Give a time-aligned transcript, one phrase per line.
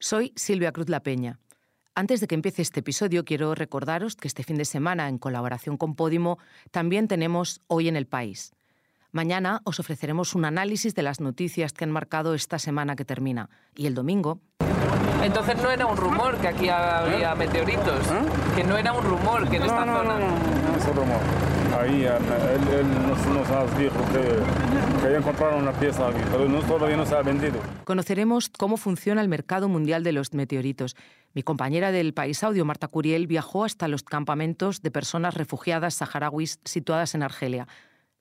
[0.00, 1.38] Soy Silvia Cruz La Peña.
[1.94, 5.76] Antes de que empiece este episodio, quiero recordaros que este fin de semana, en colaboración
[5.76, 6.38] con Podimo,
[6.70, 8.52] también tenemos Hoy en el País.
[9.10, 13.50] Mañana os ofreceremos un análisis de las noticias que han marcado esta semana que termina.
[13.74, 14.40] Y el domingo
[15.22, 18.54] entonces no era un rumor que aquí había meteoritos, ¿Eh?
[18.56, 19.92] que no era un rumor que en esta zona...
[19.94, 21.47] No, no, no, es un rumor.
[21.78, 24.22] Ahí él, nos, nos, dijo que,
[25.00, 27.60] que una pieza aquí, pero no, todavía no se ha vendido.
[27.84, 30.96] Conoceremos cómo funciona el mercado mundial de los meteoritos.
[31.34, 36.58] Mi compañera del País Audio, Marta Curiel, viajó hasta los campamentos de personas refugiadas saharauis
[36.64, 37.68] situadas en Argelia.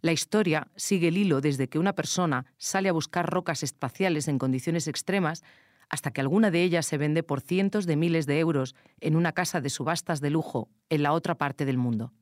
[0.02, 4.38] La historia sigue el hilo desde que una persona sale a buscar rocas espaciales en
[4.38, 5.44] condiciones extremas
[5.90, 9.32] hasta que alguna de ellas se vende por cientos de miles de euros en una
[9.32, 12.14] casa de subastas de lujo en la otra parte del mundo.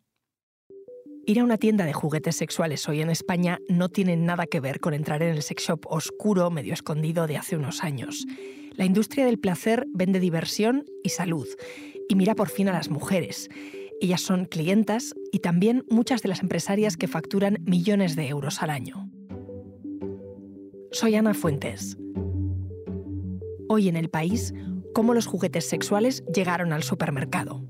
[1.28, 4.80] Ir a una tienda de juguetes sexuales hoy en España no tiene nada que ver
[4.80, 8.28] con entrar en el sex shop oscuro, medio escondido de hace unos años.
[8.74, 11.48] La industria del placer vende diversión y salud
[12.08, 13.50] y mira por fin a las mujeres.
[14.02, 18.70] Ellas son clientas y también muchas de las empresarias que facturan millones de euros al
[18.70, 19.10] año.
[20.92, 21.98] Soy Ana Fuentes.
[23.68, 24.54] Hoy en el país,
[24.94, 27.66] cómo los juguetes sexuales llegaron al supermercado.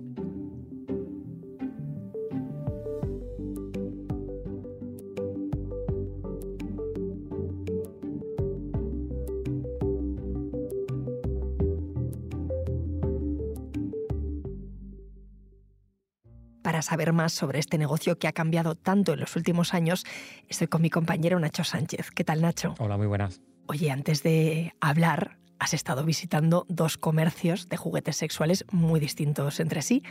[16.85, 20.05] Saber más sobre este negocio que ha cambiado tanto en los últimos años,
[20.47, 22.11] estoy con mi compañero Nacho Sánchez.
[22.11, 22.75] ¿Qué tal, Nacho?
[22.79, 23.41] Hola, muy buenas.
[23.67, 29.81] Oye, antes de hablar, has estado visitando dos comercios de juguetes sexuales muy distintos entre
[29.81, 30.03] sí.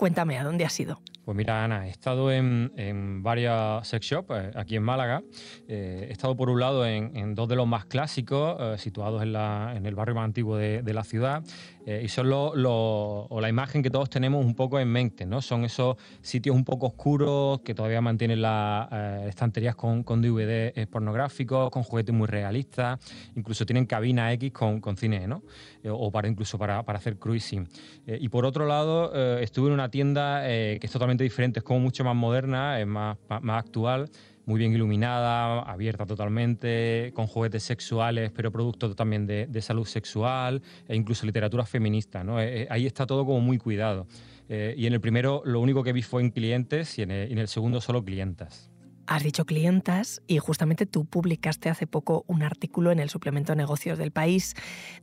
[0.00, 0.98] Cuéntame, ¿a dónde has ido?
[1.24, 5.22] Pues mira, Ana, he estado en, en varias sex shops eh, aquí en Málaga.
[5.68, 9.86] Eh, he estado por un lado en, dos de los más clásicos, eh, situados en,
[9.86, 11.44] el barrio más antiguo de, la ciudad,
[11.86, 15.42] y son lo, la imagen que todos tenemos un poco en mente, ¿no?
[15.42, 18.90] Son esos sitios un poco oscuros que todavía mantienen las
[19.26, 22.98] estanterías con, con DVD pornográficos, con juguetes muy realistas,
[23.34, 25.42] incluso tienen cabina X con, con cine, ¿no?
[25.84, 27.68] o para incluso para, para hacer cruising.
[28.06, 32.04] y por otro lado, estuve en una tienda que es totalmente diferente, es como mucho
[32.04, 34.10] más moderna, es más, más actual,
[34.50, 40.60] muy bien iluminada, abierta totalmente, con juguetes sexuales, pero productos también de, de salud sexual
[40.88, 42.24] e incluso literatura feminista.
[42.24, 42.40] ¿no?
[42.40, 44.08] Eh, eh, ahí está todo como muy cuidado.
[44.48, 47.28] Eh, y en el primero lo único que vi fue en clientes y en el,
[47.28, 48.70] y en el segundo solo clientas.
[49.10, 53.98] Has dicho clientas y justamente tú publicaste hace poco un artículo en el suplemento Negocios
[53.98, 54.54] del País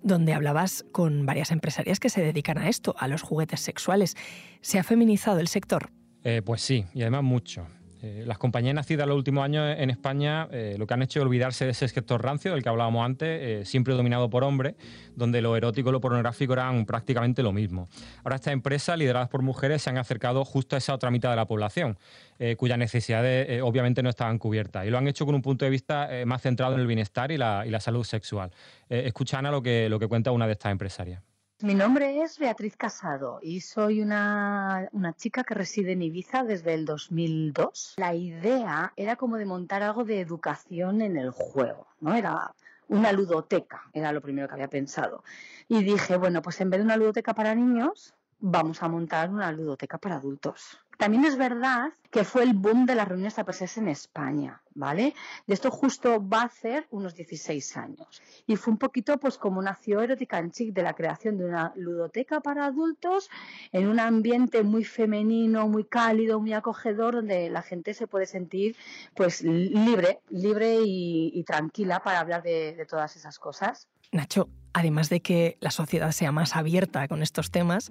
[0.01, 4.15] donde hablabas con varias empresarias que se dedican a esto, a los juguetes sexuales.
[4.61, 5.91] ¿Se ha feminizado el sector?
[6.23, 7.67] Eh, pues sí, y además mucho.
[8.01, 11.19] Eh, las compañías nacidas en los últimos años en España eh, lo que han hecho
[11.19, 14.75] es olvidarse de ese sector rancio del que hablábamos antes, siempre dominado por hombres,
[15.15, 17.87] donde lo erótico y lo pornográfico eran prácticamente lo mismo.
[18.23, 21.35] Ahora estas empresas, lideradas por mujeres, se han acercado justo a esa otra mitad de
[21.35, 21.97] la población,
[22.57, 24.85] cuyas necesidades obviamente no estaban cubiertas.
[24.85, 27.37] Y lo han hecho con un punto de vista más centrado en el bienestar y
[27.37, 28.51] la, y la salud sexual.
[28.89, 31.21] escucha, Ana, lo que, lo que cuenta una de estas empresarias.
[31.61, 36.75] Mi nombre es Beatriz Casado y soy una, una, chica que reside en Ibiza desde
[36.75, 37.95] el 2002.
[37.97, 42.13] La idea era como de montar algo de educación en el juego, ¿no?
[42.13, 42.53] Era
[42.89, 45.23] una ludoteca, era lo primero que había pensado.
[45.67, 49.51] Y dije, bueno, pues en vez de una ludoteca para niños, vamos a montar una
[49.51, 50.79] ludoteca para adultos.
[50.97, 55.13] También es verdad que fue el boom de las reuniones a personas en España, ¿vale?
[55.45, 58.21] De esto justo va a ser unos 16 años.
[58.47, 61.73] Y fue un poquito pues como nació Erótica en Chic de la creación de una
[61.75, 63.29] ludoteca para adultos
[63.71, 68.75] en un ambiente muy femenino, muy cálido, muy acogedor, donde la gente se puede sentir
[69.15, 73.87] pues libre, libre y, tranquila para hablar de, de todas esas cosas.
[74.11, 77.89] Nacho, además de que la sociedad sea más abierta con estos temas,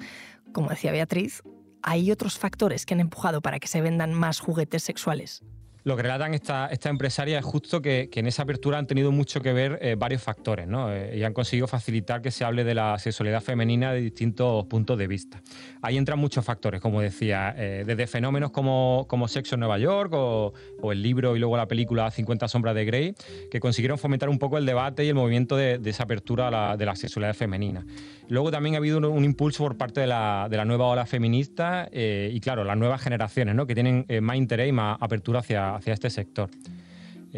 [0.52, 1.42] como decía Beatriz,
[1.86, 5.42] hay otros factores que han empujado para que se vendan más juguetes sexuales.
[5.86, 9.40] Lo que relatan esta, esta empresaria es justo que, en esa apertura han tenido mucho
[9.40, 10.92] que ver eh, varios factores ¿no?
[10.92, 14.98] Eh, y han conseguido facilitar que se hable de la sexualidad femenina de distintos puntos
[14.98, 15.40] de vista.
[15.82, 20.12] Ahí entran muchos factores, como decía, eh, desde fenómenos como, como Sexo en Nueva York
[20.12, 20.52] o,
[20.90, 23.14] el libro y luego la película 50 sombras de Grey,
[23.48, 26.96] que consiguieron fomentar un poco el debate y el movimiento de, esa apertura de la
[26.96, 27.86] sexualidad femenina.
[28.28, 31.88] Luego también ha habido un, impulso por parte de la, de la, nueva ola feminista
[31.92, 33.66] y, claro, las nuevas generaciones, ¿no?
[33.66, 36.50] que tienen más interés y más apertura hacia hacia este sector.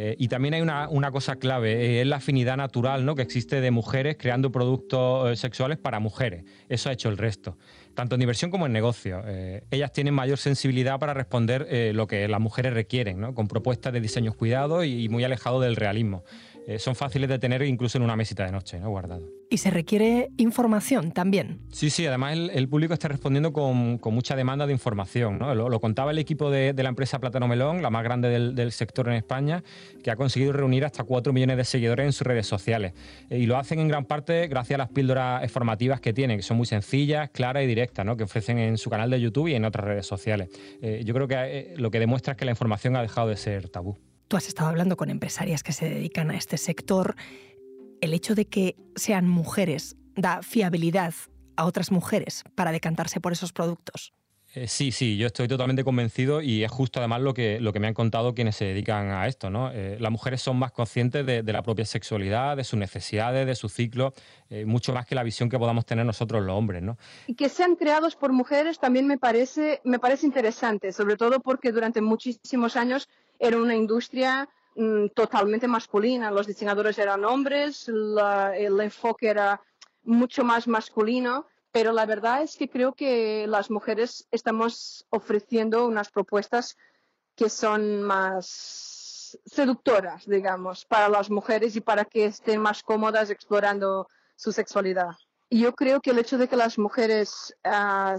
[0.01, 3.17] Eh, y también hay una, una cosa clave, eh, es la afinidad natural ¿no?
[3.17, 6.45] que existe de mujeres creando productos eh, sexuales para mujeres.
[6.69, 7.57] Eso ha hecho el resto,
[7.95, 9.25] tanto en diversión como en negocio.
[9.73, 13.35] ellas tienen mayor sensibilidad para responder lo que las mujeres requieren, ¿no?
[13.35, 16.23] con propuestas de diseños cuidados y, muy alejado del realismo.
[16.69, 18.91] Eh, son fáciles de tener incluso en una mesita de noche, ¿no?
[18.91, 19.27] guardado.
[19.49, 21.61] Y se requiere información también.
[21.73, 25.39] Sí, sí, además el, público está respondiendo con, mucha demanda de información.
[25.39, 25.55] ¿no?
[25.55, 29.15] Lo, contaba el equipo de, la empresa Plátano Melón, la más grande del, sector en
[29.15, 29.65] España,
[30.03, 32.93] que ha conseguido reunir hasta 4 millones de seguidores en sus redes sociales.
[33.31, 36.43] Eh, y lo hacen en gran parte gracias a las píldoras formativas que tienen, que
[36.43, 38.15] son muy sencillas, claras y directas, ¿no?
[38.19, 40.51] que ofrecen en su canal de YouTube y en otras redes sociales.
[40.83, 43.71] Eh, yo creo que lo que demuestra es que la información ha dejado de ser
[43.71, 43.97] tabú.
[44.29, 47.17] Tú has estado hablando con empresarias que se dedican a este sector.
[48.03, 51.15] El hecho de que sean mujeres da fiabilidad
[51.57, 54.13] a otras mujeres para decantarse por esos productos.
[54.55, 57.81] Eh, sí, sí, yo estoy totalmente convencido y es justo además lo que, lo que
[57.81, 59.51] me han contado quienes se dedican a esto.
[59.51, 59.71] ¿no?
[59.73, 63.69] Eh, las mujeres son más conscientes de, la propia sexualidad, de sus necesidades, de su
[63.69, 64.15] ciclo,
[64.49, 66.83] eh, mucho más que la visión que podamos tener nosotros los hombres.
[66.83, 66.97] ¿no?
[67.27, 71.71] Y que sean creados por mujeres también me parece, me parece interesante, sobre todo porque
[71.71, 73.09] durante muchísimos años
[73.39, 76.31] era una industria mm, totalmente masculina.
[76.31, 79.61] Los diseñadores eran hombres, el enfoque era
[80.03, 86.11] mucho más masculino, pero la verdad es que creo que las mujeres estamos ofreciendo unas
[86.11, 86.77] propuestas
[87.37, 94.09] que son más seductoras, digamos, para las mujeres y para que estén más cómodas explorando
[94.37, 95.11] su sexualidad.
[95.51, 98.17] Y yo creo que el hecho de que las mujeres ah,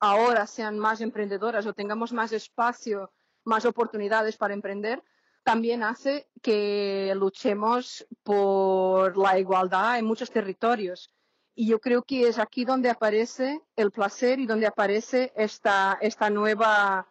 [0.00, 3.10] ahora sean más emprendedoras o tengamos más espacio
[3.48, 5.02] más oportunidades para emprender,
[5.42, 11.10] también hace que luchemos por la igualdad en muchos territorios.
[11.54, 16.30] Y yo creo que es aquí donde aparece el placer y donde aparece esta, esta
[16.30, 17.08] nueva,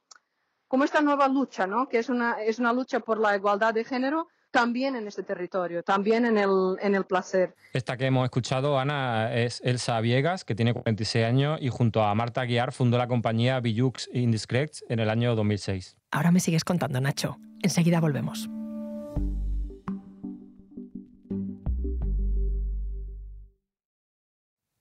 [0.67, 1.89] como esta nueva lucha, ¿no?
[1.89, 5.83] Que es una, es una lucha por la igualdad de género, también en este territorio,
[5.83, 7.55] también en el, en el placer.
[7.73, 12.13] Esta que hemos escuchado, Ana, es Elsa Viegas, que tiene 46 años y junto a
[12.15, 15.97] Marta Guiar fundó la compañía Bijux Indiscrets en el año 2006.
[16.11, 17.37] Ahora me sigues contando, Nacho.
[17.61, 18.49] Enseguida volvemos.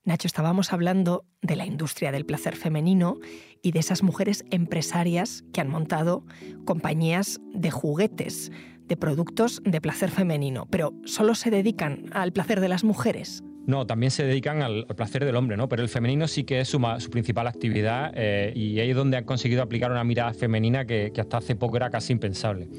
[0.07, 3.17] Nacho, estábamos hablando de la industria del placer femenino
[3.61, 6.23] y de esas mujeres empresarias que han montado
[6.63, 8.49] compañías de juguetes,
[8.87, 13.43] de productos de placer femenino, pero solo se dedican al placer de las mujeres.
[13.67, 15.67] No, también se dedican al, placer del hombre, ¿no?
[15.67, 16.79] Pero el femenino sí que es su,
[17.11, 21.37] principal actividad eh, y ahí es donde han conseguido aplicar una mirada femenina que, hasta
[21.37, 22.69] hace poco era casi impensable.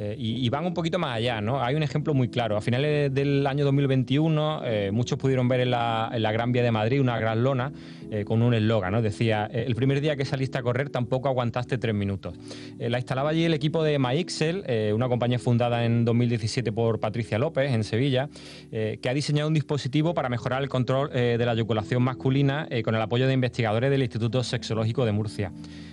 [0.00, 1.62] Eh, y, van un poquito más allá, ¿no?
[1.62, 2.56] Hay un ejemplo muy claro.
[2.56, 7.00] A finales del año 2021, eh, muchos pudieron ver en la, Gran Vía de Madrid
[7.00, 7.72] una gran lona
[8.12, 9.02] eh, con un eslogan, ¿no?
[9.02, 12.34] Decía, el primer día que saliste a correr tampoco aguantaste tres minutos.
[12.78, 17.72] la instalaba allí el equipo de MyXel, una compañía fundada en 2017 por Patricia López
[17.72, 18.28] en Sevilla,
[18.70, 23.00] que ha diseñado un dispositivo para mejorar el control de la eyaculación masculina con el
[23.00, 25.52] apoyo de investigadores del Instituto Sexológico de Murcia.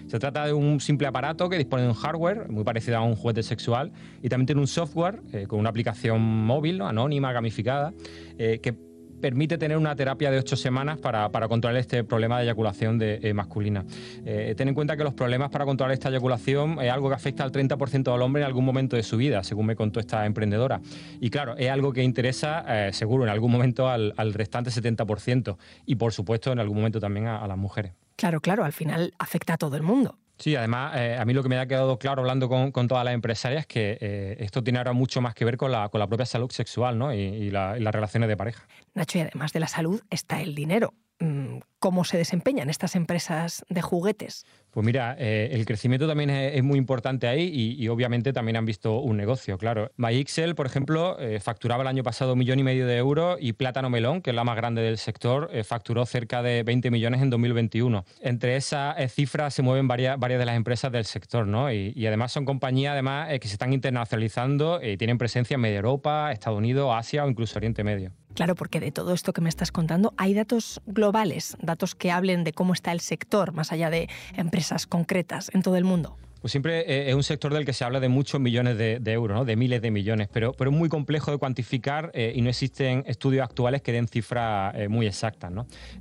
[0.09, 3.15] Se trata de un simple aparato que dispone de un hardware muy parecido a un
[3.15, 3.91] juguete sexual
[4.23, 7.93] y también tiene un software eh, con una aplicación móvil, anónima, gamificada,
[8.39, 8.88] eh, que
[9.19, 13.33] permite tener una terapia de ocho semanas para, controlar este problema de eyaculación de, eh,
[13.33, 13.85] masculina.
[14.23, 17.51] ten en cuenta que los problemas para controlar esta eyaculación es algo que afecta al
[17.51, 20.81] 30% del hombre en algún momento de su vida, según me contó esta emprendedora.
[21.19, 26.13] Y claro, es algo que interesa seguro en algún momento al, restante 70% y por
[26.13, 27.93] supuesto en algún momento también a las mujeres.
[28.19, 30.17] Claro, claro, al final afecta a todo el mundo.
[30.39, 33.13] Sí, además, eh, a mí lo que me ha quedado claro hablando con, todas las
[33.13, 36.07] empresarias es que eh, esto tiene ahora mucho más que ver con la, con la
[36.07, 37.13] propia salud sexual ¿no?
[37.13, 38.65] y las relaciones de pareja.
[38.93, 40.93] Nacho, y además de la salud está el dinero.
[41.19, 44.45] Mm, ¿Cómo se desempeñan estas empresas de juguetes?
[44.71, 48.99] Pues mira, eh, el crecimiento también es, muy importante ahí y, obviamente también han visto
[48.99, 49.91] un negocio, claro.
[49.97, 53.53] MyXL, por ejemplo, eh, facturaba el año pasado un millón y medio de euros y
[53.53, 57.21] Plátano Melón, que es la más grande del sector, eh, facturó cerca de 20 millones
[57.21, 58.05] en 2021.
[58.21, 61.71] Entre esas cifras se mueven varias, de las empresas del sector, ¿no?
[61.71, 66.31] Y, además son compañías además, que se están internacionalizando y tienen presencia en media Europa,
[66.31, 68.11] Estados Unidos, Asia o incluso Oriente Medio.
[68.35, 72.43] Claro, porque de todo esto que me estás contando, hay datos globales, datos que hablen
[72.43, 76.17] de cómo está el sector, más allá de empresas concretas en todo el mundo.
[76.41, 79.37] Pues siempre eh, es un sector del que se habla de muchos millones de, euros,
[79.37, 79.45] ¿no?
[79.45, 83.03] de miles de millones, pero, pero es muy complejo de cuantificar eh, y no existen
[83.07, 85.51] estudios actuales que den cifras eh, muy exactas.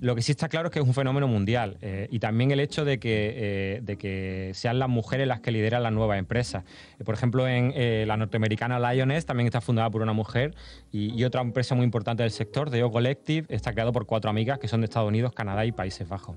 [0.00, 1.78] Lo que sí está claro es que es un fenómeno mundial
[2.10, 5.92] y también el hecho de que, de que sean las mujeres las que lideran las
[5.92, 6.64] nuevas empresas.
[7.04, 10.54] por ejemplo, en la norteamericana Lioness también está fundada por una mujer
[10.92, 14.68] y, otra empresa muy importante del sector, The Collective, está creado por cuatro amigas que
[14.68, 16.36] son de Estados Unidos, Canadá y Países Bajos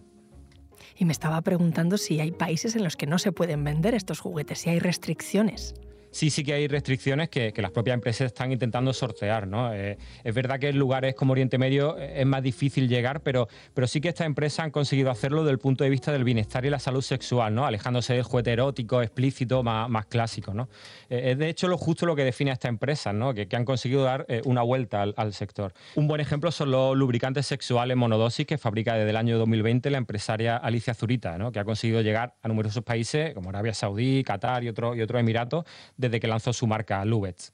[0.98, 4.19] y me estaba preguntando si hay países en los que no se pueden vender estos
[4.19, 5.74] juguetes, si hay restricciones.
[6.12, 9.48] Sí, sí que hay restricciones que, las propias empresas están intentando sortear.
[9.48, 9.74] ¿no?
[9.74, 13.88] Eh, es verdad que en lugares como Oriente Medio es más difícil llegar, pero, pero
[13.88, 16.70] sí que estas empresas han conseguido hacerlo desde el punto de vista del bienestar y
[16.70, 17.65] la salud sexual, ¿no?
[17.65, 20.53] alejándose del juguete erótico, explícito, más, más clásico.
[20.53, 20.70] ¿no?
[21.10, 23.34] es de hecho lo justo lo que define a esta empresa, ¿no?
[23.34, 25.74] que, han conseguido dar una vuelta al, sector.
[25.96, 29.98] Un buen ejemplo son los lubricantes sexuales monodosis que fabrica desde el año 2020 la
[29.98, 31.51] empresaria Alicia Zurita, ¿no?
[31.51, 35.20] que ha conseguido llegar a numerosos países como Arabia Saudí, Qatar y otros y otro
[35.20, 35.65] emiratos
[36.01, 37.53] desde que lanzó su marca Lubetz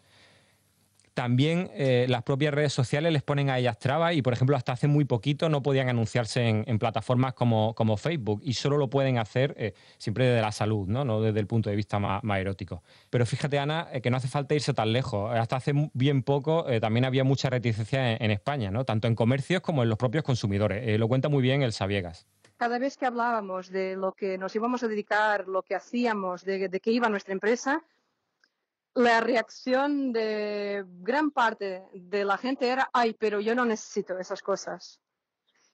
[1.18, 4.74] también eh, las propias redes sociales les ponen a ellas trabas y, por ejemplo, hasta
[4.74, 9.56] hace muy poquito no podían anunciarse en, plataformas como, Facebook y solo lo pueden hacer
[9.58, 11.04] eh, siempre desde la salud, ¿no?
[11.06, 12.84] no desde el punto de vista más, erótico.
[13.10, 15.36] Pero fíjate, Ana, eh, que no hace falta irse tan lejos.
[15.36, 19.90] Hasta hace bien poco también había mucha reticencia en, España, tanto en comercios como en
[19.90, 21.00] los propios consumidores.
[21.00, 22.28] lo cuenta muy bien el Sabiegas
[22.58, 26.80] cada vez que hablábamos de lo que nos íbamos a dedicar, lo que hacíamos, de
[26.82, 27.84] qué iba nuestra empresa,
[28.94, 34.42] la reacción de gran parte de la gente era, ay, pero yo no necesito esas
[34.42, 35.00] cosas.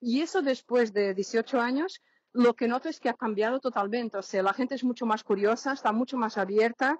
[0.01, 2.01] Y eso después de 18 años,
[2.33, 4.17] lo que noto es que ha cambiado totalmente.
[4.17, 6.99] O sea, la gente es mucho más curiosa, está mucho más abierta,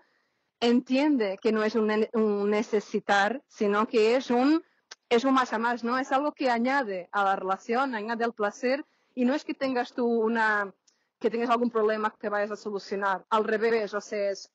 [0.60, 4.64] entiende que no es un, necesitar, sino que es un,
[5.10, 6.00] es un más a más, ¿no?
[6.00, 9.94] Es algo que añade a la relación, añade al placer, y no es que tengas
[9.94, 10.74] tú una,
[11.20, 13.26] que tengas algún problema que vayas a solucionar.
[13.30, 14.52] Al revés, o sea, es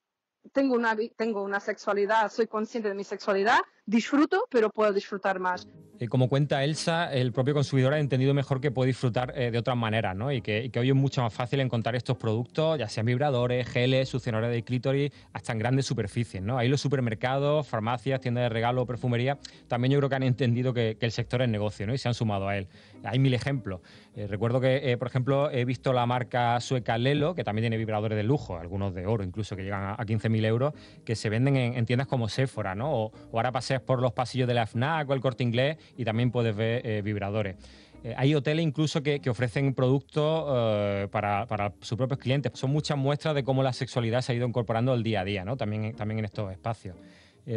[0.53, 5.67] tengo una, tengo una sexualidad, soy consciente de mi sexualidad, disfruto, pero puedo disfrutar más.
[6.01, 9.59] Eh, como cuenta Elsa, el propio consumidor ha entendido mejor que puede disfrutar eh, de
[9.59, 10.31] otras maneras, ¿no?
[10.31, 14.53] Y que, hoy es mucho más fácil encontrar estos productos, ya sean vibradores, geles, succionadores
[14.53, 16.57] de clítoris, hasta en grandes superficies, ¿no?
[16.57, 20.97] Ahí los supermercados, farmacias, tiendas de regalo, perfumería, también yo creo que han entendido que,
[21.01, 21.95] el sector es negocio, ¿no?
[21.95, 22.69] Y se han sumado a él.
[23.03, 23.81] Hay mil ejemplos.
[24.15, 28.17] Eh, recuerdo que, por ejemplo, he visto la marca sueca Lelo, que también tiene vibradores
[28.17, 31.87] de lujo, algunos de oro incluso, que llegan a, 15.000 euros, que se venden en,
[31.87, 32.93] tiendas como Sephora, ¿no?
[32.93, 33.51] O, o ahora
[33.81, 37.03] por los pasillos de la FNAC o el Corte Inglés y también puedes ver eh,
[37.03, 37.57] vibradores.
[38.05, 42.53] Eh, hay hoteles incluso que, ofrecen productos eh, para, sus propios clientes.
[42.55, 45.45] Son muchas muestras de cómo la sexualidad se ha ido incorporando al día a día,
[45.45, 45.57] ¿no?
[45.57, 46.97] también, también en estos espacios.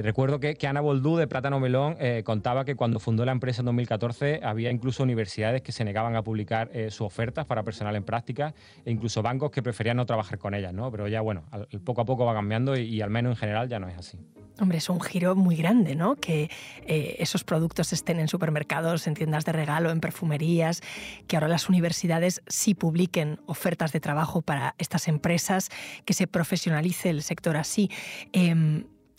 [0.01, 4.41] Recuerdo que, Ana Boldú de Plátano Melón contaba que cuando fundó la empresa en 2014
[4.43, 8.53] había incluso universidades que se negaban a publicar sus ofertas para personal en práctica
[8.85, 10.91] e incluso bancos que preferían no trabajar con ellas, ¿no?
[10.91, 11.43] Pero ya bueno,
[11.83, 14.17] poco a poco va cambiando y al menos en general ya no es así.
[14.61, 16.15] Hombre, es un giro muy grande, ¿no?
[16.17, 16.51] Que
[16.85, 20.81] eh, esos productos estén en supermercados, en tiendas de regalo, en perfumerías,
[21.27, 25.69] que ahora las universidades sí publiquen ofertas de trabajo para estas empresas,
[26.05, 27.89] que se profesionalice el sector así.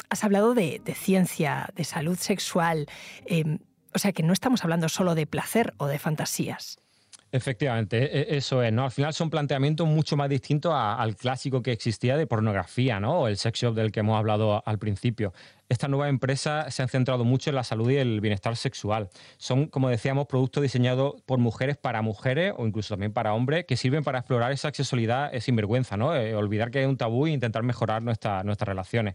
[0.09, 2.87] Has hablado de, ciencia, de salud sexual,
[3.27, 3.59] em,
[3.95, 6.79] o sea que no estamos hablando solo de placer o de fantasías.
[7.35, 8.85] Efectivamente, e, e, eso es, ¿no?
[8.85, 13.21] Al final son planteamientos mucho más distintos al clásico que existía de pornografía, ¿no?
[13.21, 15.33] O el sex shop del que hemos hablado al principio.
[15.71, 19.09] Estas nuevas empresas se han centrado mucho en la salud y el bienestar sexual.
[19.39, 23.79] Son, como decíamos, productos diseñados por mujeres para mujeres o incluso también para hombres que
[23.79, 26.15] sirven para explorar esa sexualidad sin vergüenza, ¿no?
[26.15, 29.15] Eh, olvidar que es un tabú e intentar mejorar nuestras relaciones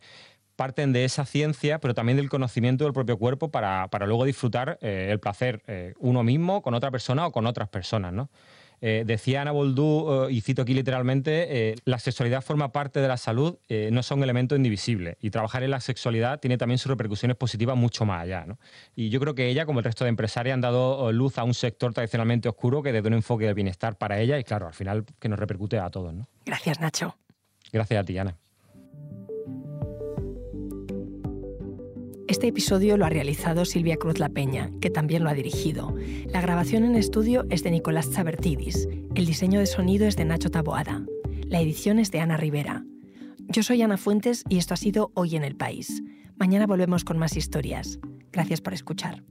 [0.57, 5.07] parten de esa ciencia, pero también del conocimiento del propio cuerpo para, luego disfrutar eh,
[5.11, 8.11] el placer eh, uno mismo, con otra persona o con otras personas.
[8.11, 8.29] ¿no?
[8.81, 13.57] Eh, decía Ana Boldú, y cito aquí literalmente, la sexualidad forma parte de la salud,
[13.91, 15.15] no son elementos indivisibles.
[15.21, 18.45] Y trabajar en la sexualidad tiene también sus repercusiones positivas mucho más allá.
[18.45, 18.57] ¿no?
[18.95, 21.53] Y yo creo que ella, como el resto de empresarias, han dado luz a un
[21.53, 25.05] sector tradicionalmente oscuro que desde un enfoque de bienestar para ella y, claro, al final
[25.19, 26.13] que nos repercute a todos.
[26.13, 26.27] ¿no?
[26.45, 27.15] Gracias, Nacho.
[27.71, 28.35] Gracias a ti, Ana.
[32.27, 35.95] Este episodio lo ha realizado Silvia Cruz La Peña, que también lo ha dirigido.
[36.33, 38.89] La grabación en estudio es de Nicolás Chabertidis.
[39.15, 41.05] El diseño de sonido es de Nacho Taboada.
[41.45, 42.83] La edición es de Ana Rivera.
[43.47, 46.03] Yo soy Ana Fuentes y esto ha sido Hoy en el País.
[46.35, 47.97] Mañana volvemos con más historias.
[48.33, 49.23] Gracias por escuchar.